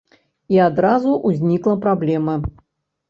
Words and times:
І 0.53 0.57
адразу 0.67 1.11
ўзнікла 1.33 1.75
праблема. 1.87 2.35